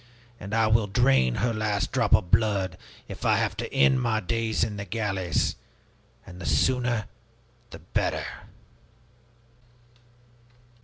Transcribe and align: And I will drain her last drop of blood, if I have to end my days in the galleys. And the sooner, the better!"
And 0.39 0.55
I 0.55 0.65
will 0.65 0.87
drain 0.87 1.35
her 1.35 1.53
last 1.53 1.91
drop 1.91 2.15
of 2.15 2.31
blood, 2.31 2.75
if 3.07 3.23
I 3.23 3.37
have 3.37 3.55
to 3.57 3.71
end 3.71 4.01
my 4.01 4.19
days 4.19 4.63
in 4.63 4.77
the 4.77 4.83
galleys. 4.83 5.55
And 6.25 6.41
the 6.41 6.47
sooner, 6.47 7.05
the 7.69 7.77
better!" 7.77 8.25